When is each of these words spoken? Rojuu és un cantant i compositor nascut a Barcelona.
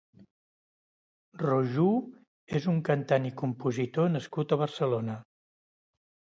Rojuu 1.41 1.99
és 2.61 2.67
un 2.73 2.81
cantant 2.89 3.29
i 3.33 3.35
compositor 3.45 4.13
nascut 4.17 4.59
a 4.59 4.63
Barcelona. 4.67 5.23